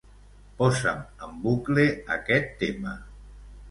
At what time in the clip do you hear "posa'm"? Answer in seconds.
0.61-1.03